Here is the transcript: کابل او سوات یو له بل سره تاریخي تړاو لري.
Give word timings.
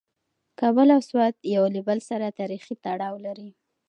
کابل 0.59 0.87
او 0.95 1.01
سوات 1.09 1.35
یو 1.55 1.65
له 1.75 1.79
بل 1.87 1.99
سره 2.09 2.35
تاریخي 2.39 2.73
تړاو 2.83 3.15
لري. 3.25 3.49